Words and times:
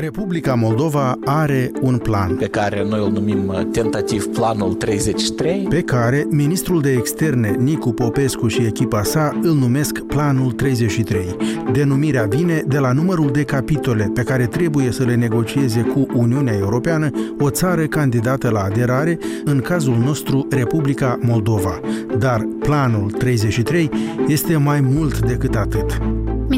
Republica 0.00 0.54
Moldova 0.54 1.18
are 1.24 1.70
un 1.80 1.98
plan 1.98 2.36
pe 2.36 2.46
care 2.46 2.84
noi 2.84 3.04
îl 3.04 3.10
numim 3.10 3.48
uh, 3.48 3.60
tentativ 3.72 4.26
Planul 4.26 4.74
33, 4.74 5.66
pe 5.68 5.80
care 5.80 6.26
ministrul 6.30 6.80
de 6.80 6.92
externe 6.92 7.56
Nicu 7.58 7.92
Popescu 7.92 8.48
și 8.48 8.62
echipa 8.62 9.02
sa 9.02 9.38
îl 9.42 9.54
numesc 9.54 9.98
Planul 9.98 10.52
33. 10.52 11.36
Denumirea 11.72 12.24
vine 12.24 12.62
de 12.66 12.78
la 12.78 12.92
numărul 12.92 13.30
de 13.30 13.42
capitole 13.42 14.10
pe 14.14 14.22
care 14.22 14.46
trebuie 14.46 14.90
să 14.90 15.04
le 15.04 15.14
negocieze 15.14 15.80
cu 15.80 16.06
Uniunea 16.14 16.54
Europeană 16.54 17.10
o 17.38 17.50
țară 17.50 17.86
candidată 17.86 18.50
la 18.50 18.60
aderare, 18.60 19.18
în 19.44 19.60
cazul 19.60 19.96
nostru 19.96 20.46
Republica 20.50 21.18
Moldova. 21.22 21.80
Dar 22.18 22.46
Planul 22.60 23.10
33 23.10 23.90
este 24.28 24.56
mai 24.56 24.80
mult 24.80 25.26
decât 25.26 25.54
atât. 25.54 26.00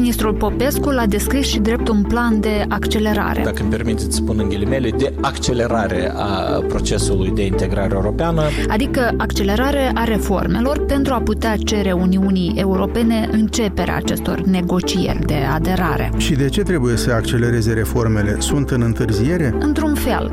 Ministrul 0.01 0.33
Popescu 0.33 0.89
l-a 0.89 1.05
descris 1.05 1.47
și 1.47 1.59
drept 1.59 1.87
un 1.87 2.01
plan 2.01 2.39
de 2.39 2.65
accelerare. 2.69 3.41
dacă 3.43 3.61
îmi 3.61 3.71
permiteți 3.71 4.03
să 4.03 4.11
spun 4.11 4.39
în 4.39 4.49
ghilimele, 4.49 4.89
de 4.89 5.13
accelerare 5.21 6.11
a 6.15 6.25
procesului 6.67 7.31
de 7.31 7.45
integrare 7.45 7.93
europeană. 7.93 8.41
Adică 8.67 9.13
accelerare 9.17 9.91
a 9.93 10.03
reformelor 10.03 10.85
pentru 10.85 11.13
a 11.13 11.19
putea 11.19 11.55
cere 11.57 11.91
Uniunii 11.91 12.53
Europene 12.55 13.29
începerea 13.31 13.95
acestor 13.95 14.41
negocieri 14.41 15.25
de 15.25 15.35
aderare. 15.53 16.11
Și 16.17 16.33
de 16.33 16.49
ce 16.49 16.61
trebuie 16.61 16.95
să 16.95 17.11
accelereze 17.11 17.73
reformele? 17.73 18.35
Sunt 18.39 18.69
în 18.69 18.81
întârziere? 18.81 19.55
Într-un 19.59 19.93
fel, 19.93 20.31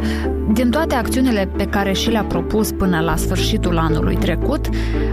din 0.53 0.71
toate 0.71 0.95
acțiunile 0.95 1.49
pe 1.57 1.65
care 1.65 1.93
și 1.93 2.11
le-a 2.11 2.25
propus 2.25 2.73
până 2.73 3.01
la 3.01 3.17
sfârșitul 3.17 3.79
anului 3.79 4.17
trecut, 4.17 4.69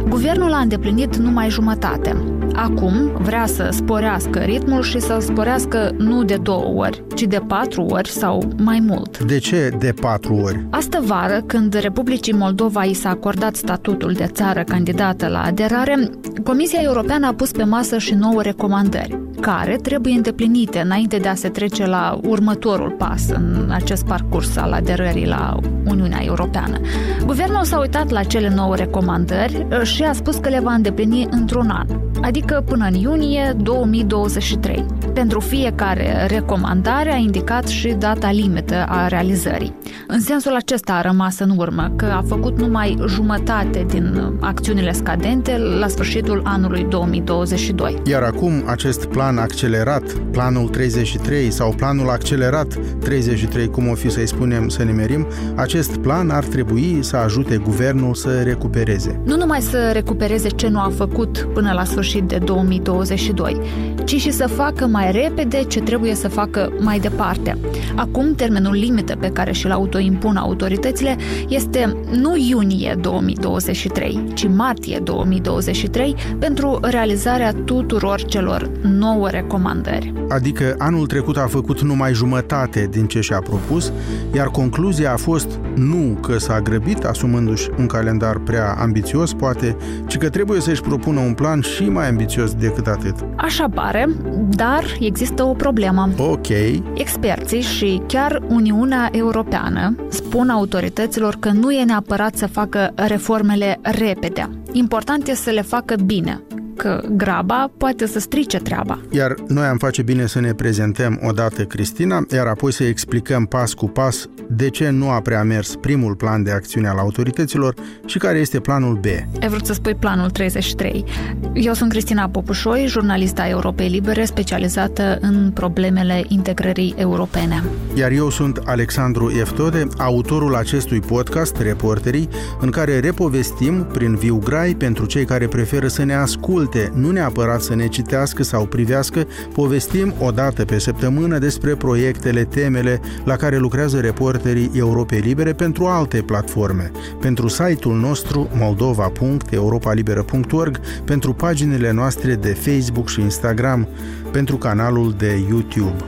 guvernul 0.09 0.53
a 0.53 0.57
îndeplinit 0.59 1.15
numai 1.15 1.49
jumătate. 1.49 2.15
Acum 2.55 3.11
vrea 3.21 3.45
să 3.45 3.69
sporească 3.71 4.39
ritmul 4.39 4.81
și 4.81 4.99
să 4.99 5.17
sporească 5.19 5.91
nu 5.97 6.23
de 6.23 6.35
două 6.35 6.73
ori, 6.75 7.03
ci 7.15 7.21
de 7.21 7.39
patru 7.47 7.81
ori 7.81 8.09
sau 8.09 8.43
mai 8.57 8.79
mult. 8.87 9.23
De 9.23 9.37
ce 9.37 9.69
de 9.79 9.93
patru 10.01 10.35
ori? 10.35 10.65
Astă 10.69 11.01
vară, 11.05 11.41
când 11.45 11.73
Republicii 11.73 12.33
Moldova 12.33 12.83
i 12.83 12.93
s-a 12.93 13.09
acordat 13.09 13.55
statutul 13.55 14.11
de 14.11 14.25
țară 14.25 14.63
candidată 14.63 15.27
la 15.27 15.41
aderare, 15.41 16.09
Comisia 16.43 16.79
Europeană 16.83 17.27
a 17.27 17.33
pus 17.33 17.51
pe 17.51 17.63
masă 17.63 17.97
și 17.97 18.13
nouă 18.13 18.41
recomandări, 18.41 19.19
care 19.41 19.75
trebuie 19.75 20.13
îndeplinite 20.13 20.79
înainte 20.79 21.17
de 21.17 21.27
a 21.27 21.35
se 21.35 21.49
trece 21.49 21.85
la 21.85 22.19
următorul 22.23 22.89
pas 22.89 23.29
în 23.29 23.69
acest 23.71 24.05
parcurs 24.05 24.57
al 24.57 24.71
aderării 24.71 25.27
la 25.27 25.57
Uniunea 25.85 26.19
Europeană. 26.23 26.79
Guvernul 27.25 27.63
s-a 27.63 27.79
uitat 27.79 28.09
la 28.09 28.23
cele 28.23 28.51
nouă 28.55 28.75
recomandări 28.75 29.65
uh, 29.69 29.81
și 29.81 30.03
a 30.03 30.13
spus 30.13 30.35
că 30.35 30.49
le 30.49 30.59
va 30.59 30.73
îndeplini 30.73 31.27
într-un 31.29 31.69
an, 31.69 31.87
adică 32.21 32.44
până 32.53 32.85
în 32.85 32.93
iunie 32.93 33.53
2023. 33.57 34.85
Pentru 35.13 35.39
fiecare 35.39 36.25
recomandare 36.27 37.13
a 37.13 37.15
indicat 37.15 37.67
și 37.67 37.87
data 37.87 38.31
limită 38.31 38.85
a 38.87 39.07
realizării. 39.07 39.75
În 40.07 40.19
sensul 40.19 40.55
acesta 40.55 40.93
a 40.93 41.01
rămas 41.01 41.39
în 41.39 41.53
urmă 41.57 41.93
că 41.95 42.05
a 42.05 42.23
făcut 42.27 42.59
numai 42.59 42.97
jumătate 43.07 43.85
din 43.89 44.33
acțiunile 44.39 44.91
scadente 44.91 45.57
la 45.57 45.87
sfârșitul 45.87 46.41
anului 46.45 46.85
2022. 46.89 48.01
Iar 48.05 48.23
acum 48.23 48.63
acest 48.65 49.05
plan 49.05 49.37
accelerat, 49.37 50.03
planul 50.31 50.67
33 50.67 51.51
sau 51.51 51.73
planul 51.77 52.09
accelerat 52.09 52.77
33, 52.99 53.69
cum 53.69 53.87
o 53.89 53.93
fi 53.93 54.09
să-i 54.09 54.27
spunem 54.27 54.69
să 54.69 54.83
nimerim, 54.83 55.27
acest 55.55 55.97
plan 55.97 56.29
ar 56.29 56.43
trebui 56.43 56.97
să 57.01 57.17
ajute 57.17 57.57
guvernul 57.57 58.13
să 58.13 58.41
recupereze. 58.41 59.21
Nu 59.25 59.35
numai 59.35 59.61
să 59.61 59.89
recupereze 59.93 60.49
ce 60.49 60.67
nu 60.67 60.79
a 60.79 60.91
făcut 60.95 61.47
până 61.53 61.71
la 61.73 61.83
sfârșit 61.83 62.23
de 62.23 62.34
2022, 62.37 63.61
ci 64.05 64.15
și 64.15 64.31
să 64.31 64.47
facă 64.47 64.87
mai 64.87 65.11
repede 65.11 65.63
ce 65.63 65.79
trebuie 65.79 66.15
să 66.15 66.27
facă 66.27 66.73
mai 66.79 66.99
departe. 66.99 67.57
Acum, 67.95 68.35
termenul 68.35 68.73
limită 68.73 69.15
pe 69.19 69.29
care 69.29 69.51
și-l 69.51 69.71
autoimpun 69.71 70.35
autoritățile 70.35 71.15
este 71.47 71.97
nu 72.11 72.35
iunie 72.35 72.97
2023, 73.01 74.23
ci 74.33 74.47
martie 74.47 74.99
2023 75.03 76.15
pentru 76.39 76.79
realizarea 76.81 77.53
tuturor 77.65 78.21
celor 78.21 78.69
nouă 78.81 79.29
recomandări. 79.29 80.13
Adică 80.29 80.75
anul 80.77 81.07
trecut 81.07 81.37
a 81.37 81.47
făcut 81.47 81.81
numai 81.81 82.13
jumătate 82.13 82.87
din 82.91 83.05
ce 83.05 83.19
și-a 83.19 83.39
propus, 83.39 83.91
iar 84.33 84.47
concluzia 84.47 85.11
a 85.11 85.17
fost 85.17 85.47
nu 85.75 86.17
că 86.21 86.37
s-a 86.37 86.61
grăbit 86.61 87.03
asumându-și 87.03 87.69
un 87.77 87.85
calendar 87.85 88.37
prea 88.37 88.75
ambițios, 88.79 89.33
poate, 89.33 89.77
ci 90.07 90.17
că 90.17 90.29
trebuie 90.29 90.61
să-și 90.61 90.81
propună 90.81 91.19
un 91.19 91.33
plan 91.33 91.61
și 91.61 91.83
mai 91.83 92.07
ambițios 92.07 92.24
decât 92.57 92.87
atât. 92.87 93.15
Așa 93.35 93.69
pare, 93.73 94.09
dar 94.49 94.83
există 94.99 95.43
o 95.43 95.53
problemă. 95.53 96.09
Ok, 96.17 96.47
Experții 96.93 97.61
și 97.61 98.01
chiar 98.07 98.41
Uniunea 98.47 99.09
Europeană 99.11 99.95
spun 100.09 100.49
autorităților 100.49 101.35
că 101.39 101.49
nu 101.49 101.71
e 101.71 101.83
neapărat 101.83 102.35
să 102.35 102.47
facă 102.47 102.91
reformele 102.95 103.79
repede. 103.81 104.49
Important 104.71 105.27
e 105.27 105.35
să 105.35 105.49
le 105.49 105.61
facă 105.61 105.95
bine, 106.05 106.41
că 106.77 107.03
graba 107.09 107.71
poate 107.77 108.07
să 108.07 108.19
strice 108.19 108.57
treaba. 108.57 108.99
iar 109.09 109.35
noi 109.47 109.65
am 109.65 109.77
face 109.77 110.01
bine 110.01 110.25
să 110.25 110.39
ne 110.39 110.53
prezentăm 110.53 111.19
odată 111.27 111.63
Cristina, 111.63 112.25
iar 112.33 112.47
apoi 112.47 112.73
să 112.73 112.83
explicăm 112.83 113.45
pas 113.45 113.73
cu 113.73 113.87
pas 113.87 114.29
de 114.49 114.69
ce 114.69 114.89
nu 114.89 115.09
a 115.09 115.21
prea 115.21 115.43
mers 115.43 115.75
primul 115.75 116.15
plan 116.15 116.43
de 116.43 116.51
acțiune 116.51 116.87
al 116.87 116.97
autorităților 116.97 117.73
și 118.05 118.17
care 118.17 118.37
este 118.37 118.59
planul 118.59 118.95
B. 118.95 119.05
Ai 119.41 119.47
vrut 119.47 119.65
să 119.65 119.73
spui 119.73 119.95
planul 119.95 120.29
33. 120.29 121.05
Eu 121.53 121.73
sunt 121.73 121.89
Cristina 121.89 122.29
Popușoi, 122.29 122.85
jurnalista 122.87 123.47
Europei 123.47 123.89
Libere, 123.89 124.25
specializată 124.25 125.17
în 125.21 125.51
problemele 125.53 126.23
integrării 126.27 126.93
europene. 126.97 127.63
Iar 127.93 128.11
eu 128.11 128.29
sunt 128.29 128.61
Alexandru 128.65 129.31
Eftode, 129.39 129.87
autorul 129.97 130.55
acestui 130.55 130.99
podcast, 130.99 131.57
Reporterii, 131.57 132.29
în 132.59 132.69
care 132.69 132.99
repovestim 132.99 133.87
prin 133.93 134.15
viu 134.15 134.41
grai 134.43 134.75
pentru 134.77 135.05
cei 135.05 135.25
care 135.25 135.47
preferă 135.47 135.87
să 135.87 136.03
ne 136.03 136.13
asculte, 136.13 136.63
nu 136.93 137.11
neapărat 137.11 137.61
să 137.61 137.75
ne 137.75 137.87
citească 137.87 138.43
sau 138.43 138.65
privească, 138.65 139.27
povestim 139.53 140.13
o 140.19 140.31
dată 140.31 140.65
pe 140.65 140.79
săptămână 140.79 141.37
despre 141.37 141.75
proiectele, 141.75 142.43
temele 142.43 143.01
la 143.23 143.35
care 143.35 143.57
lucrează 143.57 143.99
reporterii 143.99 144.71
Europei 144.73 145.19
Libere 145.19 145.53
pentru 145.53 145.85
alte 145.85 146.21
platforme, 146.21 146.91
pentru 147.21 147.47
site-ul 147.47 147.99
nostru 147.99 148.49
moldova.europalibera.org, 148.53 150.79
pentru 151.05 151.33
paginile 151.33 151.91
noastre 151.91 152.35
de 152.35 152.53
Facebook 152.53 153.09
și 153.09 153.21
Instagram, 153.21 153.87
pentru 154.31 154.57
canalul 154.57 155.15
de 155.17 155.45
YouTube. 155.49 156.03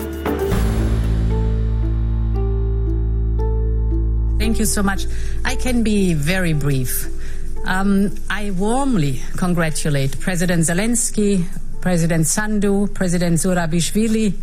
Thank 4.37 4.57
you 4.57 4.65
so 4.65 4.81
much. 4.81 5.01
I 5.51 5.55
can 5.55 5.81
be 5.81 6.13
very 6.13 6.53
brief. 6.53 7.16
Um, 7.67 8.13
I 8.29 8.51
warmly 8.57 9.21
congratulate 9.35 10.15
President 10.19 10.63
Zelensky, 10.63 11.43
President 11.79 12.25
Sandu, 12.25 12.89
President 12.93 13.39
Zurabishvili. 13.39 14.33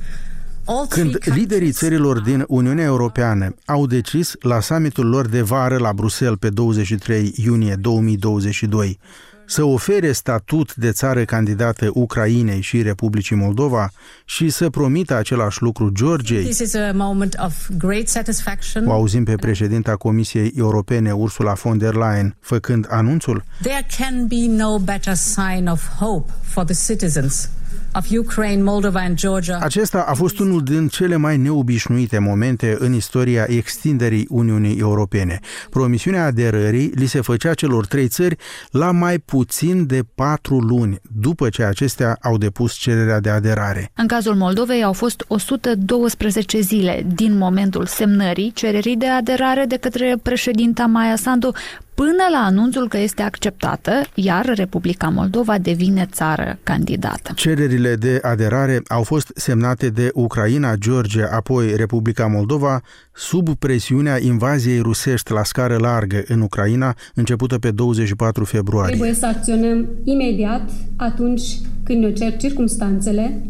All 0.64 0.86
three 0.86 1.10
Când 1.10 1.24
liderii 1.24 1.46
countries 1.48 1.76
țărilor 1.76 2.20
din 2.20 2.44
Uniunea 2.48 2.84
Europeană 2.84 3.54
au 3.64 3.86
decis 3.86 4.32
la 4.40 4.60
summitul 4.60 5.08
lor 5.08 5.26
de 5.26 5.40
vară 5.40 5.78
la 5.78 5.92
Bruxelles 5.92 6.38
pe 6.38 6.48
23 6.48 7.32
iunie 7.36 7.74
2022 7.74 8.98
să 9.46 9.62
ofere 9.64 10.12
statut 10.12 10.74
de 10.74 10.90
țară 10.92 11.24
candidată 11.24 11.90
Ucrainei 11.92 12.60
și 12.60 12.82
Republicii 12.82 13.36
Moldova 13.36 13.90
și 14.24 14.50
să 14.50 14.70
promită 14.70 15.14
același 15.14 15.62
lucru 15.62 15.88
Georgiei, 15.90 16.42
This 16.44 16.58
is 16.58 16.74
a 16.74 16.90
moment 16.94 17.36
of 17.44 17.68
great 17.78 18.08
satisfaction. 18.08 18.86
o 18.86 18.92
auzim 18.92 19.24
pe 19.24 19.34
președinta 19.34 19.96
Comisiei 19.96 20.52
Europene 20.56 21.12
Ursula 21.12 21.52
von 21.52 21.78
der 21.78 21.94
Leyen 21.94 22.36
făcând 22.40 22.86
anunțul, 22.90 23.44
There 23.62 23.86
can 23.98 24.26
be 24.26 24.46
no 24.62 24.78
better 24.78 25.14
sign 25.14 25.66
of 25.66 25.88
hope 25.98 26.32
for 26.42 26.64
the 26.64 26.92
citizens 26.92 27.48
of 27.96 28.10
Ukraine, 28.10 28.62
Moldova 28.62 29.00
and 29.00 29.16
Georgia. 29.16 29.58
Acesta 29.60 30.04
a 30.08 30.14
fost 30.14 30.38
unul 30.38 30.62
din 30.62 30.88
cele 30.88 31.16
mai 31.16 31.36
neobișnuite 31.36 32.18
momente 32.18 32.76
în 32.78 32.92
istoria 32.92 33.44
extinderii 33.48 34.26
Uniunii 34.30 34.78
Europene. 34.78 35.40
Promisiunea 35.70 36.24
aderării 36.24 36.92
li 36.94 37.06
se 37.06 37.20
făcea 37.20 37.54
celor 37.54 37.86
trei 37.86 38.08
țări 38.08 38.36
la 38.70 38.90
mai 38.90 39.18
puțin 39.18 39.86
de 39.86 40.00
patru 40.14 40.58
luni 40.58 41.00
după 41.20 41.48
ce 41.48 41.62
acestea 41.62 42.18
au 42.22 42.38
depus 42.38 42.74
cererea 42.74 43.20
de 43.20 43.30
aderare. 43.30 43.90
În 43.94 44.06
cazul 44.06 44.34
Moldovei 44.34 44.82
au 44.82 44.92
fost 44.92 45.24
112 45.28 46.60
zile 46.60 47.06
din 47.14 47.38
momentul 47.38 47.86
semnării 47.86 48.52
cererii 48.54 48.96
de 48.96 49.08
aderare 49.08 49.64
de 49.68 49.76
către 49.76 50.16
președinta 50.22 50.86
Maia 50.86 51.16
Sandu 51.16 51.52
până 51.94 52.24
la 52.32 52.38
anunțul 52.38 52.88
că 52.88 52.98
este 52.98 53.22
acceptată, 53.22 53.92
iar 54.14 54.44
Republica 54.54 55.08
Moldova 55.08 55.58
devine 55.58 56.08
țară 56.12 56.58
candidată. 56.62 57.32
Cererile 57.34 57.94
de 57.94 58.18
aderare 58.22 58.82
au 58.88 59.02
fost 59.02 59.32
semnate 59.34 59.88
de 59.88 60.10
Ucraina, 60.14 60.74
Georgia, 60.74 61.28
apoi 61.32 61.76
Republica 61.76 62.26
Moldova, 62.26 62.80
sub 63.14 63.54
presiunea 63.58 64.18
invaziei 64.20 64.78
rusești 64.78 65.32
la 65.32 65.44
scară 65.44 65.76
largă 65.76 66.22
în 66.26 66.40
Ucraina, 66.40 66.94
începută 67.14 67.58
pe 67.58 67.70
24 67.70 68.44
februarie. 68.44 68.94
Trebuie 68.94 69.14
să 69.14 69.26
acționăm 69.26 69.88
imediat 70.04 70.70
atunci 70.96 71.42
când 71.82 72.04
ne 72.04 72.12
cer 72.12 72.36
circumstanțele 72.36 73.42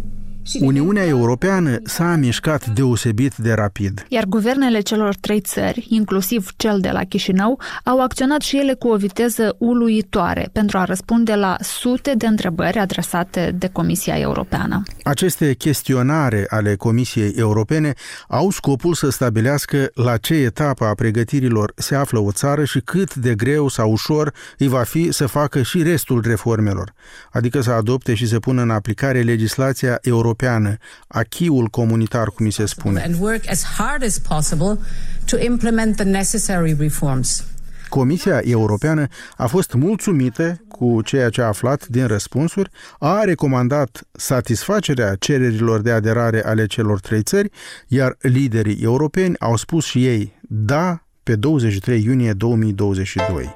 Uniunea 0.61 1.05
Europeană 1.05 1.79
s-a 1.85 2.17
mișcat 2.17 2.67
deosebit 2.67 3.37
de 3.37 3.53
rapid. 3.53 4.07
Iar 4.09 4.25
guvernele 4.25 4.81
celor 4.81 5.15
trei 5.15 5.41
țări, 5.41 5.87
inclusiv 5.89 6.49
cel 6.57 6.81
de 6.81 6.91
la 6.91 7.05
Chișinău, 7.05 7.61
au 7.85 8.01
acționat 8.01 8.41
și 8.41 8.59
ele 8.59 8.75
cu 8.75 8.89
o 8.89 8.97
viteză 8.97 9.57
uluitoare 9.59 10.49
pentru 10.53 10.79
a 10.79 10.85
răspunde 10.85 11.35
la 11.35 11.57
sute 11.61 12.15
de 12.17 12.27
întrebări 12.27 12.79
adresate 12.79 13.55
de 13.59 13.69
Comisia 13.73 14.19
Europeană. 14.19 14.83
Aceste 15.03 15.55
chestionare 15.55 16.47
ale 16.49 16.75
Comisiei 16.75 17.33
Europene 17.37 17.93
au 18.29 18.51
scopul 18.51 18.95
să 18.95 19.11
stabilească 19.11 19.91
la 19.95 20.17
ce 20.17 20.35
etapă 20.35 20.85
a 20.85 20.95
pregătirilor 20.95 21.73
se 21.77 21.95
află 21.95 22.19
o 22.19 22.33
țară 22.33 22.65
și 22.65 22.81
cât 22.81 23.15
de 23.15 23.35
greu 23.35 23.69
sau 23.69 23.91
ușor 23.91 24.33
îi 24.59 24.69
va 24.69 24.83
fi 24.83 25.13
să 25.13 25.27
facă 25.27 25.63
și 25.63 25.83
restul 25.83 26.23
reformelor, 26.27 26.93
adică 27.31 27.61
să 27.61 27.71
adopte 27.71 28.15
și 28.15 28.27
să 28.27 28.39
pună 28.39 28.63
în 28.63 28.71
aplicare 28.71 29.21
legislația 29.21 29.99
europeană 30.03 30.33
europeană, 30.35 30.77
achiul 31.07 31.67
comunitar, 31.67 32.29
cum 32.29 32.51
se 32.51 32.67
spune. 32.67 33.03
And 33.03 33.21
work 33.21 33.51
as 33.51 33.63
hard 33.63 34.03
as 34.03 34.19
possible 34.19 34.79
to 35.25 35.37
implement 35.39 35.97
the 35.97 36.05
necessary 36.05 36.77
reforms. 36.79 37.45
Comisia 37.89 38.41
Europeană 38.45 39.07
a 39.37 39.47
fost 39.47 39.73
mulțumită 39.73 40.61
cu 40.69 41.03
ceea 41.03 41.29
ce 41.29 41.43
a 41.43 41.47
aflat 41.47 41.87
din 41.87 42.07
răspunsuri, 42.07 42.71
a 42.99 43.21
recomandat 43.25 44.03
satisfacerea 44.13 45.15
cererilor 45.15 45.81
de 45.81 45.91
aderare 45.91 46.45
ale 46.45 46.67
celor 46.67 47.01
trei 47.01 47.23
țări, 47.23 47.51
iar 47.89 48.17
liderii 48.21 48.79
europeni 48.83 49.39
au 49.39 49.57
spus 49.57 49.85
și 49.85 50.07
ei 50.07 50.39
da 50.49 51.03
pe 51.23 51.35
23 51.35 52.03
iunie 52.05 52.33
2022. 52.33 53.55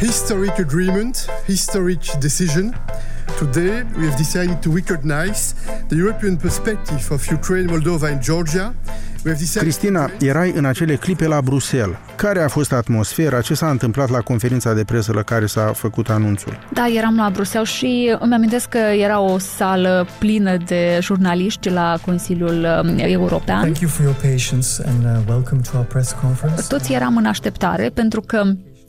Historic 0.00 0.58
agreement, 0.58 1.26
historic 1.46 2.00
decision. 2.20 2.74
Today, 3.38 3.82
we 3.98 4.06
have 4.06 4.16
decided 4.16 4.62
to 4.62 4.70
recognize 4.70 5.54
the 5.88 5.96
European 5.96 6.36
perspective 6.36 7.10
of 7.10 7.30
Ukraine, 7.32 7.66
Moldova 7.66 8.06
and 8.06 8.20
Georgia. 8.22 8.74
Cristina, 9.54 10.10
erai 10.20 10.52
în 10.56 10.64
acele 10.64 10.96
clipe 10.96 11.26
la 11.26 11.40
Bruxelles. 11.40 11.96
Care 12.16 12.42
a 12.42 12.48
fost 12.48 12.72
atmosfera? 12.72 13.40
Ce 13.40 13.54
s-a 13.54 13.70
întâmplat 13.70 14.10
la 14.10 14.18
conferința 14.18 14.72
de 14.72 14.84
presă 14.84 15.12
la 15.12 15.22
care 15.22 15.46
s-a 15.46 15.72
făcut 15.74 16.10
anunțul? 16.10 16.58
Da, 16.72 16.86
eram 16.96 17.16
la 17.16 17.30
Bruxelles 17.32 17.68
și 17.68 18.16
îmi 18.18 18.34
amintesc 18.34 18.68
că 18.68 18.78
era 18.78 19.20
o 19.20 19.38
sală 19.38 20.06
plină 20.18 20.56
de 20.56 20.98
jurnaliști 21.02 21.70
la 21.70 21.98
Consiliul 22.04 22.66
um, 22.82 22.98
European. 22.98 23.60
Thank 23.60 23.78
you 23.78 23.90
for 23.90 24.04
your 24.04 24.14
patience 24.14 24.68
and 24.86 25.04
uh, 25.04 25.32
welcome 25.34 25.60
to 25.70 25.76
our 25.76 25.86
press 25.86 26.12
conference. 26.12 26.62
Toți 26.68 26.92
eram 26.92 27.16
în 27.16 27.24
așteptare 27.24 27.90
pentru 27.94 28.20
că 28.20 28.42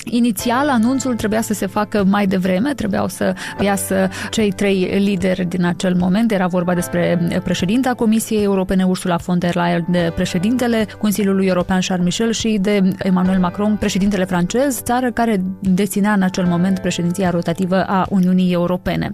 Inițial, 0.09 0.69
anunțul 0.69 1.15
trebuia 1.15 1.41
să 1.41 1.53
se 1.53 1.65
facă 1.65 2.03
mai 2.03 2.27
devreme, 2.27 2.73
trebuiau 2.73 3.07
să 3.07 3.33
iasă 3.59 4.09
cei 4.29 4.51
trei 4.51 4.99
lideri 5.03 5.45
din 5.45 5.65
acel 5.65 5.95
moment. 5.95 6.31
Era 6.31 6.47
vorba 6.47 6.73
despre 6.73 7.27
președinta 7.43 7.93
Comisiei 7.93 8.43
Europene, 8.43 8.83
Ursula 8.83 9.15
von 9.15 9.39
der 9.39 9.55
Leyen, 9.55 9.85
de 9.89 10.11
președintele 10.15 10.87
Consiliului 11.01 11.47
European 11.47 11.79
Charles 11.87 12.05
Michel 12.05 12.31
și 12.31 12.57
de 12.61 12.81
Emmanuel 12.97 13.39
Macron, 13.39 13.75
președintele 13.75 14.25
francez, 14.25 14.81
țară 14.81 15.11
care 15.11 15.41
deținea 15.59 16.13
în 16.13 16.21
acel 16.21 16.45
moment 16.45 16.79
președinția 16.79 17.29
rotativă 17.29 17.83
a 17.83 18.05
Uniunii 18.09 18.53
Europene. 18.53 19.13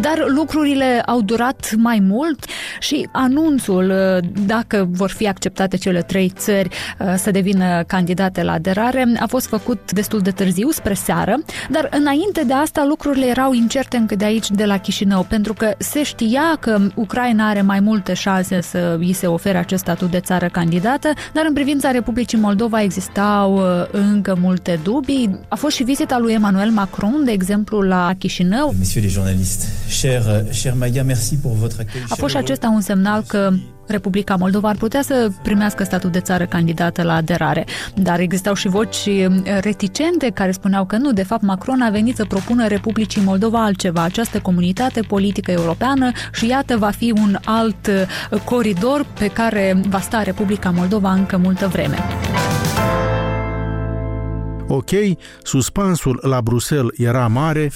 Dar 0.00 0.24
lucrurile 0.26 1.02
au 1.06 1.20
durat 1.20 1.74
mai 1.76 1.98
mult 2.08 2.44
și 2.80 3.08
anunțul, 3.12 3.92
dacă 4.46 4.88
vor 4.90 5.10
fi 5.10 5.28
acceptate 5.28 5.76
cele 5.76 6.00
trei 6.00 6.32
țări 6.36 6.68
să 7.16 7.30
devină 7.30 7.82
candidate 7.86 8.42
la 8.42 8.52
aderare, 8.52 9.06
a 9.20 9.26
fost 9.26 9.46
făcut 9.46 9.92
destul 9.92 10.20
de 10.20 10.27
de 10.28 10.44
târziu, 10.44 10.70
spre 10.70 10.94
seară, 10.94 11.34
dar 11.70 11.88
înainte 11.90 12.44
de 12.46 12.52
asta 12.52 12.84
lucrurile 12.88 13.26
erau 13.26 13.52
incerte 13.52 13.96
încă 13.96 14.14
de 14.14 14.24
aici, 14.24 14.50
de 14.50 14.64
la 14.64 14.78
Chișinău, 14.78 15.22
pentru 15.28 15.52
că 15.52 15.74
se 15.78 16.02
știa 16.02 16.56
că 16.60 16.78
Ucraina 16.94 17.48
are 17.48 17.62
mai 17.62 17.80
multe 17.80 18.14
șanse 18.14 18.60
să 18.60 18.96
îi 18.98 19.12
se 19.12 19.26
ofere 19.26 19.58
acest 19.58 19.82
statut 19.82 20.10
de 20.10 20.20
țară 20.20 20.48
candidată, 20.48 21.08
dar 21.32 21.44
în 21.48 21.54
privința 21.54 21.90
Republicii 21.90 22.38
Moldova 22.38 22.82
existau 22.82 23.56
uh, 23.56 23.62
încă 23.90 24.36
multe 24.40 24.80
dubii. 24.82 25.40
A 25.48 25.56
fost 25.56 25.76
și 25.76 25.82
vizita 25.82 26.18
lui 26.18 26.32
Emmanuel 26.32 26.70
Macron, 26.70 27.22
de 27.24 27.30
exemplu, 27.30 27.80
la 27.80 28.10
Chișinău. 28.18 28.74
Messieurs 28.78 29.06
les 29.06 29.12
journalistes, 29.12 29.68
cher, 30.00 30.22
cher 30.62 30.74
Maia, 30.78 31.02
merci 31.02 31.38
pour 31.42 31.54
votre 31.54 31.86
accueil. 31.86 32.04
A 32.08 32.14
fost 32.14 32.32
și 32.32 32.36
acesta 32.36 32.68
un 32.68 32.80
semnal 32.80 33.24
că 33.26 33.50
Republica 33.88 34.36
Moldova 34.36 34.68
ar 34.68 34.76
putea 34.76 35.02
să 35.02 35.30
primească 35.42 35.84
statut 35.84 36.12
de 36.12 36.20
țară 36.20 36.46
candidată 36.46 37.02
la 37.02 37.14
aderare. 37.14 37.66
Dar 37.94 38.20
existau 38.20 38.54
și 38.54 38.68
voci 38.68 39.06
eh, 39.06 39.26
reticente 39.60 40.30
care 40.30 40.50
spuneau 40.50 40.84
că 40.84 40.96
nu, 40.96 41.12
de 41.12 41.22
fapt 41.22 41.42
Macron 41.42 41.80
a 41.80 41.90
venit 41.90 42.16
să 42.16 42.24
propună 42.24 42.66
Republicii 42.66 43.22
Moldova 43.22 43.64
altceva, 43.64 44.02
această 44.02 44.40
comunitate 44.40 45.00
politică 45.00 45.50
europeană 45.50 46.10
și 46.32 46.46
iată 46.46 46.76
va 46.76 46.90
fi 46.90 47.12
un 47.16 47.36
alt 47.44 47.86
eh, 47.86 48.06
coridor 48.44 49.06
pe 49.18 49.26
care 49.26 49.80
va 49.88 50.00
sta 50.00 50.22
Republica 50.22 50.70
Moldova 50.70 51.12
încă 51.12 51.36
multă 51.36 51.66
vreme. 51.66 51.96
Ok, 54.70 54.90
suspansul 55.42 56.18
la 56.22 56.40
Bruxelles 56.40 56.90
era 56.96 57.26
mare. 57.26 57.70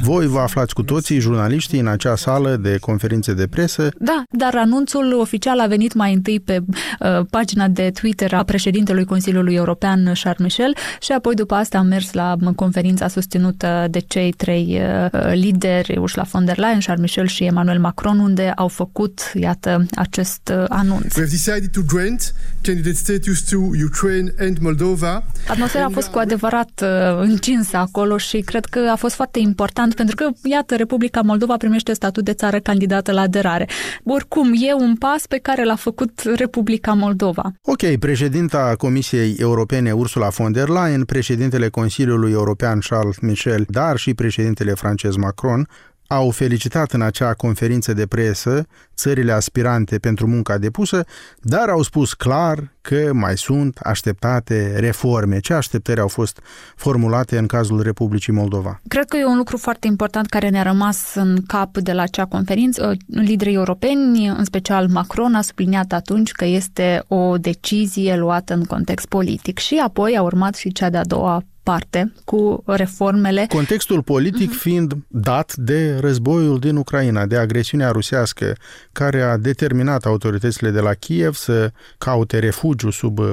Voi 0.00 0.26
vă 0.26 0.38
aflați 0.38 0.74
cu 0.74 0.82
toții, 0.82 1.20
jurnaliștii, 1.20 1.80
în 1.80 1.86
acea 1.86 2.16
sală 2.16 2.56
de 2.56 2.76
conferințe 2.80 3.34
de 3.34 3.46
presă. 3.46 3.88
Da, 3.98 4.22
dar 4.30 4.54
anunțul 4.56 5.18
oficial 5.20 5.60
a 5.60 5.66
venit 5.66 5.94
mai 5.94 6.12
întâi 6.12 6.40
pe 6.40 6.60
uh, 6.60 7.26
pagina 7.30 7.68
de 7.68 7.90
Twitter 7.90 8.32
a 8.32 8.42
președintelui 8.42 9.04
Consiliului 9.04 9.54
European, 9.54 10.04
Charles 10.04 10.38
Michel, 10.38 10.74
și 11.00 11.12
apoi 11.12 11.34
după 11.34 11.54
asta 11.54 11.78
am 11.78 11.86
mers 11.86 12.12
la 12.12 12.36
conferința 12.56 13.08
susținută 13.08 13.86
de 13.90 13.98
cei 13.98 14.32
trei 14.32 14.80
uh, 14.80 15.32
lideri, 15.32 15.96
Ursula 15.96 16.24
von 16.30 16.44
der 16.44 16.58
Leyen, 16.58 16.80
Charles 16.80 17.00
Michel 17.00 17.26
și 17.26 17.44
Emmanuel 17.44 17.78
Macron, 17.80 18.18
unde 18.18 18.52
au 18.56 18.68
făcut, 18.68 19.20
iată, 19.34 19.86
acest 19.94 20.52
uh, 20.58 20.64
anunț. 20.68 21.14
We 21.14 21.22
have 21.22 21.36
decided 21.36 21.70
to 21.70 21.80
grant 21.96 22.34
candidate 22.62 22.96
status 22.96 23.40
to 23.40 23.56
Ukraine 23.84 24.34
and 24.38 24.58
Moldova 24.58 25.23
Atmosfera 25.48 25.84
a 25.84 25.88
fost 25.88 26.08
cu 26.08 26.18
adevărat 26.18 26.70
uh, 26.82 27.18
încinsă 27.20 27.76
acolo 27.76 28.16
și 28.16 28.40
cred 28.40 28.64
că 28.64 28.88
a 28.92 28.96
fost 28.96 29.14
foarte 29.14 29.38
important 29.38 29.94
pentru 29.94 30.14
că, 30.14 30.30
iată, 30.42 30.76
Republica 30.76 31.20
Moldova 31.20 31.56
primește 31.56 31.92
statut 31.92 32.24
de 32.24 32.32
țară 32.32 32.58
candidată 32.58 33.12
la 33.12 33.20
aderare. 33.20 33.68
Oricum, 34.04 34.52
e 34.52 34.74
un 34.74 34.96
pas 34.96 35.26
pe 35.26 35.38
care 35.38 35.64
l-a 35.64 35.76
făcut 35.76 36.22
Republica 36.34 36.92
Moldova. 36.92 37.52
Ok, 37.62 37.96
președinta 37.98 38.74
Comisiei 38.78 39.34
Europene 39.38 39.92
Ursula 39.92 40.28
von 40.28 40.52
der 40.52 40.68
Leyen, 40.68 41.04
președintele 41.04 41.68
Consiliului 41.68 42.32
European 42.32 42.78
Charles 42.88 43.18
Michel, 43.18 43.64
dar 43.68 43.96
și 43.96 44.14
președintele 44.14 44.72
francez 44.72 45.16
Macron 45.16 45.68
au 46.14 46.30
felicitat 46.30 46.92
în 46.92 47.02
acea 47.02 47.32
conferință 47.32 47.92
de 47.92 48.06
presă 48.06 48.66
țările 48.94 49.32
aspirante 49.32 49.98
pentru 49.98 50.26
munca 50.26 50.58
depusă, 50.58 51.04
dar 51.40 51.68
au 51.68 51.82
spus 51.82 52.14
clar 52.14 52.72
că 52.80 53.10
mai 53.12 53.36
sunt 53.36 53.78
așteptate 53.82 54.78
reforme. 54.78 55.38
Ce 55.38 55.52
așteptări 55.52 56.00
au 56.00 56.08
fost 56.08 56.40
formulate 56.76 57.38
în 57.38 57.46
cazul 57.46 57.82
Republicii 57.82 58.32
Moldova? 58.32 58.80
Cred 58.88 59.08
că 59.08 59.16
e 59.16 59.24
un 59.24 59.36
lucru 59.36 59.56
foarte 59.56 59.86
important 59.86 60.26
care 60.26 60.48
ne-a 60.48 60.62
rămas 60.62 61.14
în 61.14 61.42
cap 61.46 61.78
de 61.78 61.92
la 61.92 62.02
acea 62.02 62.24
conferință. 62.24 62.96
Liderii 63.06 63.54
europeni, 63.54 64.26
în 64.26 64.44
special 64.44 64.88
Macron, 64.88 65.34
a 65.34 65.40
subliniat 65.40 65.92
atunci 65.92 66.32
că 66.32 66.44
este 66.44 67.04
o 67.08 67.36
decizie 67.36 68.16
luată 68.16 68.54
în 68.54 68.64
context 68.64 69.06
politic 69.06 69.58
și 69.58 69.80
apoi 69.84 70.16
a 70.16 70.22
urmat 70.22 70.54
și 70.54 70.72
cea 70.72 70.90
de-a 70.90 71.04
doua 71.04 71.42
parte 71.64 72.12
cu 72.24 72.62
reformele. 72.66 73.46
Contextul 73.48 74.02
politic 74.02 74.50
uh-huh. 74.50 74.60
fiind 74.60 74.92
dat 75.08 75.54
de 75.56 75.96
războiul 76.00 76.58
din 76.58 76.76
Ucraina, 76.76 77.26
de 77.26 77.36
agresiunea 77.36 77.90
rusească 77.90 78.56
care 78.92 79.22
a 79.22 79.36
determinat 79.36 80.04
autoritățile 80.04 80.70
de 80.70 80.80
la 80.80 80.94
Kiev 80.94 81.34
să 81.34 81.70
caute 81.98 82.38
refugiu 82.38 82.90
sub 82.90 83.18
uh, 83.18 83.26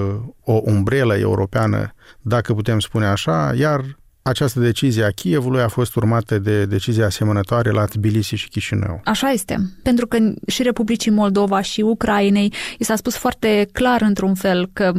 o 0.44 0.62
umbrelă 0.64 1.18
europeană, 1.18 1.94
dacă 2.22 2.54
putem 2.54 2.80
spune 2.80 3.06
așa, 3.06 3.54
iar 3.58 4.00
această 4.22 4.60
decizie 4.60 5.04
a 5.04 5.10
Kievului 5.10 5.62
a 5.62 5.68
fost 5.68 5.96
urmată 5.96 6.40
de 6.40 6.66
decizia 6.66 7.06
asemănătoare 7.06 7.72
la 7.72 7.86
Tbilisi 7.86 8.36
și 8.36 8.50
Chișinău. 8.50 9.02
Așa 9.04 9.30
este, 9.30 9.72
pentru 9.84 10.08
că 10.08 10.18
și 10.48 10.64
Republicii 10.64 11.12
Moldova 11.12 11.62
și 11.62 11.82
Ucrainei 11.82 12.54
i 12.78 12.84
s-a 12.84 12.96
spus 12.96 13.16
foarte 13.16 13.70
clar 13.72 14.02
într-un 14.02 14.36
fel 14.36 14.70
că 14.74 14.92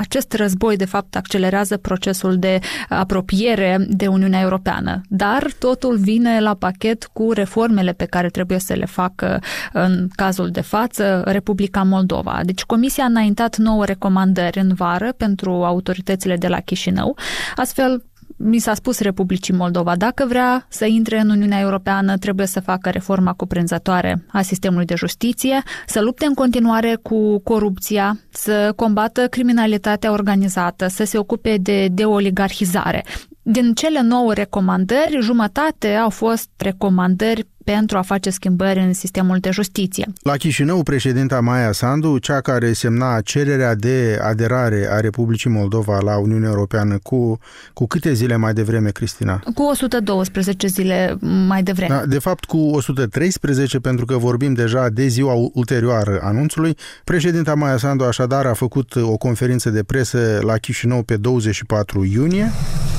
acest 0.00 0.32
război, 0.32 0.76
de 0.76 0.84
fapt, 0.84 1.16
accelerează 1.16 1.76
procesul 1.76 2.38
de 2.38 2.58
apropiere 2.88 3.86
de 3.88 4.06
Uniunea 4.06 4.40
Europeană, 4.40 5.00
dar 5.08 5.46
totul 5.58 5.96
vine 5.96 6.40
la 6.40 6.54
pachet 6.54 7.08
cu 7.12 7.32
reformele 7.32 7.92
pe 7.92 8.04
care 8.04 8.28
trebuie 8.28 8.58
să 8.58 8.74
le 8.74 8.84
facă 8.84 9.40
în 9.72 10.08
cazul 10.14 10.50
de 10.50 10.60
față 10.60 11.22
Republica 11.26 11.82
Moldova. 11.82 12.40
Deci 12.44 12.62
Comisia 12.62 13.04
a 13.04 13.06
înaintat 13.06 13.56
nouă 13.56 13.84
recomandări 13.84 14.58
în 14.58 14.74
vară 14.74 15.12
pentru 15.16 15.50
autoritățile 15.50 16.36
de 16.36 16.48
la 16.48 16.60
Chișinău, 16.60 17.16
astfel 17.56 18.04
mi 18.42 18.58
s-a 18.58 18.74
spus 18.74 19.00
Republicii 19.00 19.54
Moldova, 19.54 19.96
dacă 19.96 20.24
vrea 20.28 20.66
să 20.68 20.84
intre 20.84 21.20
în 21.20 21.30
Uniunea 21.30 21.60
Europeană, 21.60 22.16
trebuie 22.16 22.46
să 22.46 22.60
facă 22.60 22.90
reforma 22.90 23.32
cuprinzătoare 23.32 24.24
a 24.32 24.42
sistemului 24.42 24.86
de 24.86 24.94
justiție, 24.94 25.62
să 25.86 26.00
lupte 26.00 26.26
în 26.26 26.34
continuare 26.34 26.98
cu 27.02 27.38
corupția, 27.38 28.18
să 28.30 28.72
combată 28.76 29.26
criminalitatea 29.26 30.12
organizată, 30.12 30.86
să 30.86 31.04
se 31.04 31.18
ocupe 31.18 31.56
de, 31.56 31.88
de 31.92 32.04
oligarhizare. 32.04 33.04
Din 33.42 33.72
cele 33.74 34.00
nouă 34.00 34.32
recomandări, 34.32 35.18
jumătate 35.20 35.94
au 35.94 36.10
fost 36.10 36.48
recomandări 36.56 37.46
pentru 37.64 37.98
a 37.98 38.02
face 38.02 38.30
schimbări 38.30 38.78
în 38.78 38.92
sistemul 38.92 39.38
de 39.38 39.50
justiție. 39.50 40.06
La 40.22 40.36
Chișinău, 40.36 40.82
președinta 40.82 41.40
Maia 41.40 41.72
Sandu, 41.72 42.18
cea 42.18 42.40
care 42.40 42.72
semna 42.72 43.20
cererea 43.20 43.74
de 43.74 44.18
aderare 44.22 44.88
a 44.90 45.00
Republicii 45.00 45.50
Moldova 45.50 45.98
la 46.00 46.18
Uniunea 46.18 46.48
Europeană 46.48 46.98
cu, 47.02 47.38
cu 47.72 47.86
câte 47.86 48.12
zile 48.12 48.36
mai 48.36 48.52
devreme, 48.52 48.90
Cristina? 48.90 49.42
Cu 49.54 49.62
112 49.62 50.66
zile 50.66 51.18
mai 51.46 51.62
devreme. 51.62 51.94
Da, 51.94 52.06
de 52.06 52.18
fapt, 52.18 52.44
cu 52.44 52.56
113, 52.56 53.78
pentru 53.78 54.04
că 54.04 54.16
vorbim 54.16 54.52
deja 54.52 54.88
de 54.88 55.06
ziua 55.06 55.34
ulterioară 55.52 56.20
anunțului. 56.22 56.76
Președinta 57.04 57.54
Maia 57.54 57.76
Sandu 57.76 58.04
așadar 58.04 58.46
a 58.46 58.52
făcut 58.52 58.94
o 58.96 59.16
conferință 59.16 59.70
de 59.70 59.82
presă 59.82 60.40
la 60.42 60.56
Chișinău 60.56 61.02
pe 61.02 61.16
24 61.16 62.04
iunie. 62.04 62.52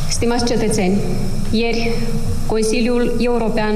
Stimați 0.10 0.46
cetățeni, 0.46 1.02
ieri 1.52 1.92
Consiliul 2.46 3.16
European 3.20 3.74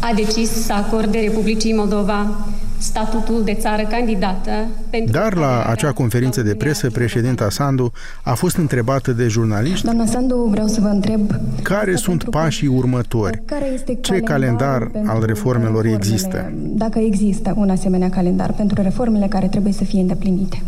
a 0.00 0.12
decis 0.14 0.50
să 0.50 0.72
acorde 0.72 1.18
Republicii 1.18 1.74
Moldova 1.74 2.46
statutul 2.78 3.44
de 3.44 3.54
țară 3.54 3.82
candidată. 3.82 4.50
Pentru 4.90 5.12
Dar 5.12 5.34
la 5.34 5.62
acea 5.62 5.92
conferință 5.92 6.42
de 6.42 6.54
presă, 6.54 6.90
președinta 6.90 7.50
Sandu 7.50 7.92
a 8.22 8.34
fost 8.34 8.56
întrebată 8.56 9.12
de 9.12 9.28
jurnaliști 9.28 9.84
Doamna 9.84 10.06
Sandu, 10.06 10.36
vreau 10.50 10.66
să 10.66 10.80
vă 10.80 10.86
întreb 10.86 11.20
care 11.62 11.94
sunt 11.94 12.24
pașii 12.24 12.66
următori, 12.66 13.42
care 13.44 13.70
este 13.74 13.98
ce 14.00 14.20
calendar 14.20 14.90
al 15.06 15.22
reformelor 15.26 15.84
există. 15.84 16.52
Dacă 16.56 16.98
există 16.98 17.54
un 17.56 17.70
asemenea 17.70 18.10
calendar 18.10 18.52
pentru 18.52 18.82
reformele 18.82 19.26
care 19.26 19.46
trebuie 19.46 19.72
să 19.72 19.84
fie 19.84 20.00
îndeplinite. 20.00 20.62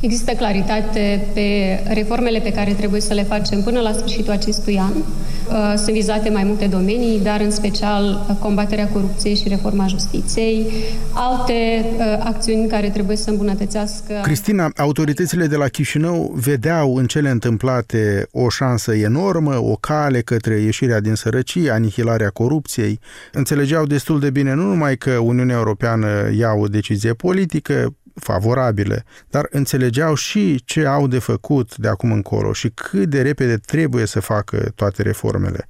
Există 0.00 0.32
claritate 0.32 1.26
pe 1.34 1.80
reformele 1.92 2.38
pe 2.38 2.52
care 2.52 2.72
trebuie 2.72 3.00
să 3.00 3.14
le 3.14 3.22
facem 3.22 3.62
până 3.62 3.80
la 3.80 3.92
sfârșitul 3.92 4.32
acestui 4.32 4.78
an. 4.78 4.92
Uh, 4.94 5.74
sunt 5.76 5.94
vizate 5.94 6.28
mai 6.28 6.44
multe 6.44 6.66
domenii, 6.66 7.20
dar 7.20 7.40
în 7.40 7.50
special 7.50 8.26
uh, 8.28 8.36
combaterea 8.40 8.88
corupției 8.88 9.36
și 9.36 9.48
reforma 9.48 9.86
justiției, 9.86 10.66
alte 11.12 11.84
uh, 11.96 12.04
acțiuni 12.24 12.68
care 12.68 12.90
trebuie 12.90 13.16
să 13.16 13.30
îmbunătățească. 13.30 14.20
Cristina, 14.22 14.70
autoritățile 14.76 15.46
de 15.46 15.56
la 15.56 15.68
Chișinău 15.68 16.32
vedeau 16.34 16.96
în 16.96 17.06
cele 17.06 17.30
întâmplate 17.30 18.26
o 18.30 18.48
șansă 18.48 18.94
enormă, 18.94 19.62
o 19.62 19.76
cale 19.76 20.20
către 20.20 20.54
ieșirea 20.54 21.00
din 21.00 21.14
sărăcie, 21.14 21.70
anihilarea 21.70 22.28
corupției. 22.28 23.00
Înțelegeau 23.32 23.86
destul 23.86 24.20
de 24.20 24.30
bine 24.30 24.54
nu 24.54 24.62
numai 24.62 24.96
că 24.96 25.10
Uniunea 25.10 25.56
Europeană 25.56 26.06
ia 26.38 26.52
o 26.52 26.66
decizie 26.66 27.12
politică, 27.12 27.92
favorabile, 28.20 29.04
dar 29.30 29.46
înțelegeau 29.50 30.14
și 30.14 30.62
ce 30.64 30.86
au 30.86 31.06
de 31.06 31.18
făcut 31.18 31.76
de 31.76 31.88
acum 31.88 32.12
încolo 32.12 32.52
și 32.52 32.68
cât 32.68 33.08
de 33.08 33.22
repede 33.22 33.56
trebuie 33.56 34.06
să 34.06 34.20
facă 34.20 34.72
toate 34.74 35.02
reformele. 35.02 35.68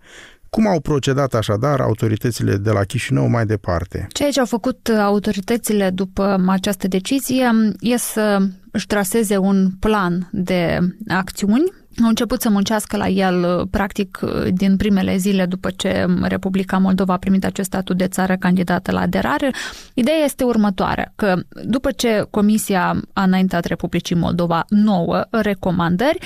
Cum 0.50 0.66
au 0.66 0.80
procedat 0.80 1.34
așadar 1.34 1.80
autoritățile 1.80 2.56
de 2.56 2.70
la 2.70 2.84
Chișinău 2.84 3.26
mai 3.26 3.46
departe? 3.46 4.06
Ceea 4.12 4.30
ce 4.30 4.40
au 4.40 4.46
făcut 4.46 4.88
autoritățile 4.88 5.90
după 5.90 6.44
această 6.46 6.88
decizie 6.88 7.50
e 7.80 7.96
să 7.96 8.38
își 8.72 8.86
traseze 8.86 9.36
un 9.36 9.70
plan 9.80 10.28
de 10.32 10.78
acțiuni 11.08 11.72
au 12.02 12.08
început 12.08 12.40
să 12.40 12.50
muncească 12.50 12.96
la 12.96 13.08
el, 13.08 13.66
practic, 13.70 14.18
din 14.50 14.76
primele 14.76 15.16
zile 15.16 15.46
după 15.46 15.70
ce 15.76 16.06
Republica 16.22 16.78
Moldova 16.78 17.12
a 17.12 17.16
primit 17.16 17.44
acest 17.44 17.68
statut 17.68 17.96
de 17.96 18.06
țară 18.06 18.36
candidată 18.36 18.92
la 18.92 19.00
aderare. 19.00 19.54
Ideea 19.94 20.24
este 20.24 20.44
următoarea, 20.44 21.12
că 21.16 21.42
după 21.64 21.90
ce 21.90 22.26
Comisia 22.30 23.00
a 23.12 23.22
înaintat 23.22 23.64
Republicii 23.64 24.16
Moldova 24.16 24.64
nouă 24.68 25.24
recomandări, 25.30 26.18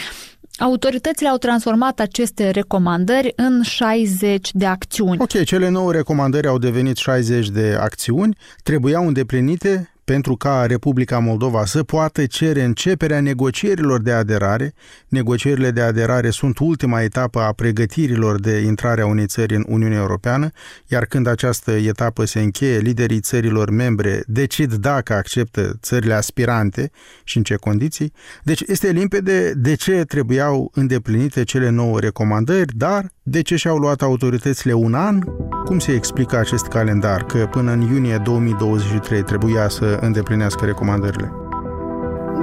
Autoritățile 0.58 1.28
au 1.28 1.36
transformat 1.36 2.00
aceste 2.00 2.50
recomandări 2.50 3.32
în 3.36 3.62
60 3.62 4.50
de 4.52 4.66
acțiuni. 4.66 5.20
Ok, 5.20 5.44
cele 5.44 5.68
nouă 5.68 5.92
recomandări 5.92 6.46
au 6.46 6.58
devenit 6.58 6.96
60 6.96 7.50
de 7.50 7.76
acțiuni, 7.80 8.36
trebuiau 8.62 9.06
îndeplinite 9.06 9.91
pentru 10.04 10.36
ca 10.36 10.64
Republica 10.66 11.18
Moldova 11.18 11.64
să 11.64 11.82
poată 11.82 12.26
cere 12.26 12.62
începerea 12.62 13.20
negocierilor 13.20 14.00
de 14.00 14.12
aderare. 14.12 14.74
Negocierile 15.08 15.70
de 15.70 15.80
aderare 15.80 16.30
sunt 16.30 16.58
ultima 16.58 17.02
etapă 17.02 17.40
a 17.40 17.52
pregătirilor 17.52 18.40
de 18.40 18.58
intrare 18.58 19.00
a 19.00 19.06
unei 19.06 19.26
țări 19.26 19.54
în 19.54 19.64
Uniunea 19.68 19.98
Europeană, 19.98 20.50
iar 20.86 21.04
când 21.04 21.26
această 21.26 21.70
etapă 21.70 22.24
se 22.24 22.40
încheie, 22.40 22.78
liderii 22.78 23.20
țărilor 23.20 23.70
membre 23.70 24.22
decid 24.26 24.72
dacă 24.74 25.12
acceptă 25.12 25.78
țările 25.82 26.14
aspirante 26.14 26.90
și 27.24 27.36
în 27.36 27.42
ce 27.42 27.54
condiții. 27.54 28.12
Deci 28.42 28.60
este 28.66 28.90
limpede 28.90 29.52
de 29.54 29.74
ce 29.74 30.04
trebuiau 30.04 30.70
îndeplinite 30.74 31.44
cele 31.44 31.68
nouă 31.68 32.00
recomandări, 32.00 32.76
dar 32.76 33.10
de 33.22 33.42
ce 33.42 33.56
și-au 33.56 33.76
luat 33.76 34.02
autoritățile 34.02 34.72
un 34.72 34.94
an? 34.94 35.18
Cum 35.64 35.78
se 35.78 35.92
explică 35.92 36.36
acest 36.36 36.66
calendar 36.66 37.24
că 37.24 37.48
până 37.50 37.72
în 37.72 37.80
iunie 37.80 38.20
2023 38.24 39.22
trebuia 39.22 39.68
să 39.68 39.98
îndeplinească 40.00 40.64
recomandările? 40.64 41.32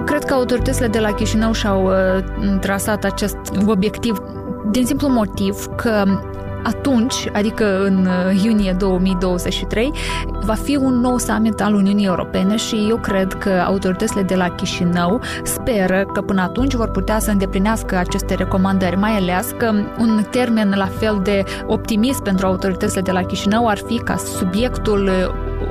Cred 0.05 0.24
că 0.24 0.33
autoritățile 0.33 0.88
de 0.88 1.00
la 1.00 1.13
Chișinău 1.13 1.51
și-au 1.51 1.86
uh, 1.86 2.59
trasat 2.59 3.03
acest 3.03 3.38
obiectiv 3.67 4.17
din 4.71 4.86
simplu 4.86 5.07
motiv 5.07 5.65
că 5.75 6.03
atunci, 6.63 7.29
adică 7.33 7.83
în 7.85 8.07
uh, 8.07 8.43
iunie 8.43 8.75
2023, 8.77 9.91
va 10.45 10.53
fi 10.53 10.75
un 10.75 10.99
nou 10.99 11.17
summit 11.17 11.61
al 11.61 11.73
Uniunii 11.73 12.05
Europene 12.05 12.55
și 12.55 12.85
eu 12.89 12.97
cred 12.97 13.33
că 13.33 13.63
autoritățile 13.65 14.21
de 14.21 14.35
la 14.35 14.49
Chișinău 14.49 15.21
speră 15.43 16.05
că 16.13 16.21
până 16.21 16.41
atunci 16.41 16.73
vor 16.73 16.89
putea 16.91 17.19
să 17.19 17.31
îndeplinească 17.31 17.97
aceste 17.97 18.33
recomandări, 18.33 18.95
mai 18.97 19.11
ales 19.11 19.53
că 19.57 19.73
un 19.99 20.23
termen 20.29 20.73
la 20.75 20.85
fel 20.85 21.19
de 21.23 21.43
optimist 21.67 22.21
pentru 22.21 22.45
autoritățile 22.45 23.01
de 23.01 23.11
la 23.11 23.23
Chișinău 23.23 23.67
ar 23.67 23.77
fi 23.77 23.97
ca 23.97 24.15
subiectul 24.15 25.09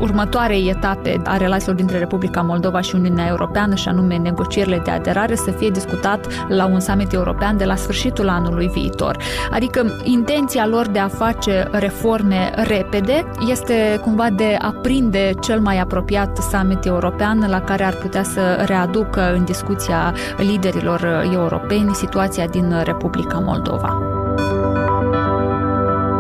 următoarei 0.00 0.68
etape 0.68 1.21
a 1.25 1.37
relațiilor 1.37 1.76
dintre 1.76 1.99
Republica 1.99 2.40
Moldova 2.40 2.80
și 2.80 2.95
Uniunea 2.95 3.26
Europeană, 3.26 3.75
și 3.75 3.88
anume 3.88 4.16
negocierile 4.16 4.80
de 4.85 4.90
aderare, 4.90 5.35
să 5.35 5.50
fie 5.50 5.71
discutat 5.71 6.26
la 6.49 6.66
un 6.66 6.80
summit 6.80 7.12
european 7.12 7.57
de 7.57 7.64
la 7.64 7.75
sfârșitul 7.75 8.28
anului 8.28 8.68
viitor. 8.68 9.16
Adică 9.50 10.00
intenția 10.02 10.66
lor 10.66 10.87
de 10.88 10.99
a 10.99 11.09
face 11.09 11.68
reforme 11.71 12.52
repede 12.57 13.25
este 13.49 14.00
cumva 14.02 14.30
de 14.30 14.57
a 14.61 14.75
prinde 14.83 15.33
cel 15.40 15.61
mai 15.61 15.78
apropiat 15.78 16.37
summit 16.37 16.85
european 16.85 17.47
la 17.49 17.61
care 17.61 17.85
ar 17.85 17.95
putea 17.95 18.23
să 18.23 18.64
readucă 18.66 19.33
în 19.35 19.45
discuția 19.45 20.14
liderilor 20.37 21.28
europeni 21.33 21.95
situația 21.95 22.47
din 22.47 22.83
Republica 22.85 23.38
Moldova. 23.38 24.08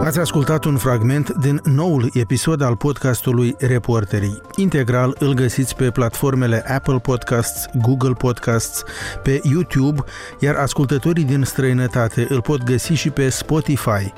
Ați 0.08 0.18
ascultat 0.18 0.64
un 0.64 0.76
fragment 0.76 1.30
din 1.30 1.60
noul 1.64 2.10
episod 2.12 2.60
al 2.60 2.76
podcastului 2.76 3.56
Reporterii. 3.58 4.42
Integral 4.56 5.16
îl 5.18 5.32
găsiți 5.34 5.76
pe 5.76 5.90
platformele 5.90 6.64
Apple 6.74 6.98
Podcasts, 6.98 7.66
Google 7.82 8.12
Podcasts, 8.12 8.82
pe 9.22 9.40
YouTube, 9.42 10.00
iar 10.38 10.54
ascultătorii 10.54 11.24
din 11.24 11.42
străinătate 11.42 12.26
îl 12.28 12.40
pot 12.40 12.62
găsi 12.62 12.92
și 12.92 13.10
pe 13.10 13.28
Spotify. 13.28 14.12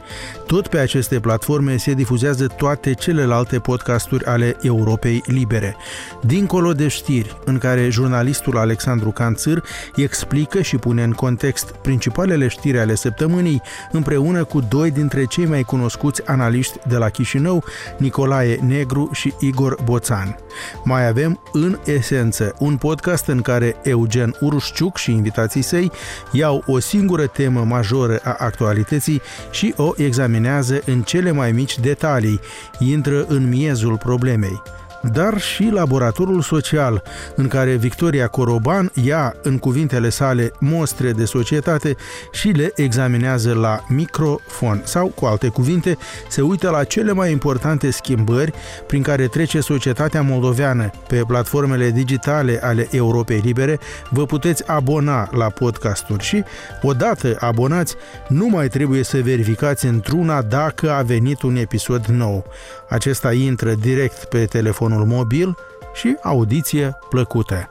Tot 0.47 0.67
pe 0.67 0.79
aceste 0.79 1.21
platforme 1.21 1.77
se 1.77 1.93
difuzează 1.93 2.47
toate 2.47 2.95
celelalte 2.95 3.59
podcasturi 3.59 4.25
ale 4.25 4.57
Europei 4.63 5.23
Libere. 5.27 5.77
Dincolo 6.23 6.73
de 6.73 6.89
știri, 6.89 7.37
în 7.45 7.59
care 7.59 7.89
jurnalistul 7.89 8.57
Alexandru 8.57 9.11
Canțâr 9.11 9.63
explică 9.95 10.63
și 10.63 10.77
pune 10.77 11.03
în 11.03 11.13
context 11.13 11.71
principalele 11.71 12.49
știri 12.49 12.79
ale 12.79 12.95
săptămânii, 12.95 13.63
împreună 13.93 14.45
cu 14.45 14.61
doi 14.61 14.91
dintre 14.91 15.25
cei 15.25 15.47
mai 15.47 15.63
cunoscuți 15.63 15.79
analiști 16.27 16.79
de 16.89 16.97
la 16.97 17.09
Chișinău, 17.09 17.65
Nicolae 17.99 18.59
Negru 18.67 19.11
și 19.13 19.35
Igor 19.39 19.77
Boțan. 19.85 20.37
Mai 20.85 21.09
avem, 21.09 21.41
în 21.53 21.79
esență, 21.85 22.55
un 22.59 22.77
podcast 22.77 23.27
în 23.27 23.41
care 23.41 23.77
Eugen 23.83 24.35
Urușciuc 24.41 24.97
și 24.97 25.11
invitații 25.11 25.63
săi 25.63 25.91
iau 26.33 26.63
o 26.67 26.79
singură 26.79 27.27
temă 27.27 27.65
majoră 27.65 28.21
a 28.25 28.37
actualității 28.39 29.21
și 29.51 29.75
o 29.77 29.93
examinează 29.97 30.83
în 30.87 31.03
cele 31.03 31.31
mai 31.31 31.53
mici 31.53 31.79
detalii, 31.79 32.41
intră 32.79 33.25
în 33.29 33.49
miezul 33.49 33.97
problemei 33.97 34.63
dar 35.03 35.41
și 35.41 35.69
laboratorul 35.73 36.41
social, 36.41 37.03
în 37.37 37.49
care 37.49 37.75
Victoria 37.75 38.27
Coroban 38.27 38.91
ia 38.95 39.35
în 39.43 39.59
cuvintele 39.59 40.09
sale 40.09 40.53
mostre 40.59 41.13
de 41.13 41.25
societate 41.25 41.97
și 42.33 42.49
le 42.49 42.73
examinează 42.75 43.55
la 43.55 43.85
microfon 43.89 44.81
sau, 44.85 45.07
cu 45.07 45.25
alte 45.25 45.49
cuvinte, 45.49 45.99
se 46.29 46.41
uită 46.41 46.71
la 46.71 46.85
cele 46.85 47.13
mai 47.13 47.31
importante 47.31 47.91
schimbări 47.91 48.53
prin 48.87 49.03
care 49.03 49.27
trece 49.27 49.61
societatea 49.61 50.23
moldoveană. 50.23 50.91
Pe 51.07 51.23
platformele 51.27 51.91
digitale 51.91 52.61
ale 52.63 52.89
Europei 52.91 53.41
Libere 53.45 53.79
vă 54.11 54.27
puteți 54.27 54.69
abona 54.71 55.29
la 55.33 55.49
podcasturi 55.49 56.23
și, 56.23 56.45
odată 56.83 57.37
abonați, 57.41 57.95
nu 58.29 58.47
mai 58.47 58.69
trebuie 58.69 59.03
să 59.03 59.19
verificați 59.23 59.87
într-una 59.87 60.43
dacă 60.43 60.93
a 60.93 61.03
venit 61.03 61.43
un 61.43 61.57
episod 61.57 62.05
nou. 62.05 62.45
Acesta 62.89 63.33
intră 63.33 63.73
direct 63.75 64.25
pe 64.25 64.45
telefonul 64.91 65.17
mobil 65.17 65.57
și 65.93 66.17
audiție 66.23 66.99
plăcută. 67.09 67.71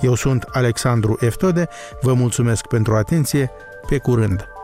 Eu 0.00 0.14
sunt 0.14 0.42
Alexandru 0.52 1.16
Eftode, 1.20 1.68
vă 2.00 2.12
mulțumesc 2.12 2.66
pentru 2.66 2.94
atenție, 2.94 3.50
pe 3.88 3.98
curând! 3.98 4.57